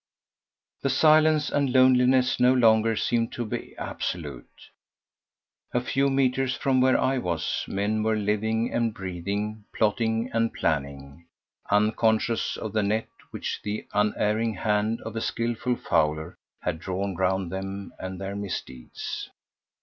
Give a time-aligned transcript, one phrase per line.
[0.81, 4.71] The silence and loneliness no longer seemed to be absolute.
[5.75, 11.27] A few metres from where I was men were living and breathing, plotting and planning,
[11.69, 17.51] unconscious of the net which the unerring hand of a skilful fowler had drawn round
[17.51, 19.29] them and their misdeeds.